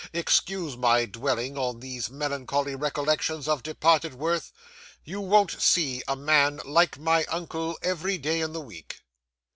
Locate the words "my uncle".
6.97-7.77